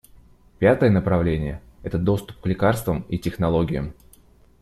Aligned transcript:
Пятое 0.57 0.89
направление— 0.89 1.61
это 1.83 1.99
доступ 1.99 2.39
к 2.41 2.47
лекарствам 2.47 3.05
и 3.09 3.19
технологиям. 3.19 3.93